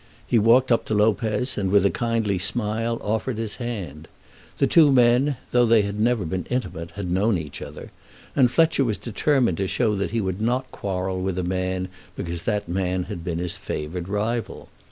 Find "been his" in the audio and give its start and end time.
13.23-13.57